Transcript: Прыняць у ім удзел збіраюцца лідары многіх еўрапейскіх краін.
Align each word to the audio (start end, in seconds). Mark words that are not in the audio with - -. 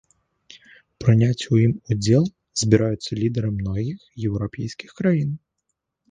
Прыняць 1.01 1.47
у 1.55 1.59
ім 1.65 1.73
удзел 1.95 2.23
збіраюцца 2.61 3.17
лідары 3.21 3.51
многіх 3.57 3.99
еўрапейскіх 4.29 4.97
краін. 5.01 5.29